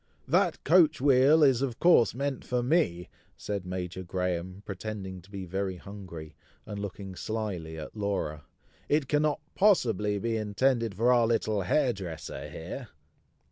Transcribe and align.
"That 0.27 0.63
coach 0.63 0.99
wheel 0.99 1.43
is, 1.43 1.61
of 1.61 1.79
course, 1.79 2.15
meant 2.15 2.43
for 2.43 2.63
me!" 2.63 3.07
said 3.37 3.67
Major 3.67 4.01
Graham, 4.01 4.63
pretending 4.65 5.21
to 5.21 5.29
be 5.29 5.45
very 5.45 5.75
hungry, 5.75 6.35
and 6.65 6.79
looking 6.79 7.13
slyly 7.13 7.77
at 7.77 7.95
Laura; 7.95 8.43
"It 8.89 9.07
cannot 9.07 9.41
possibly 9.53 10.17
be 10.17 10.37
intended 10.37 10.95
for 10.95 11.13
our 11.13 11.27
little 11.27 11.61
hair 11.61 11.93
dresser 11.93 12.49
here!" 12.49 12.89